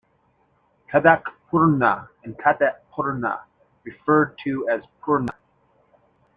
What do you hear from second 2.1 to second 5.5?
Katepurna, referred to as Purna.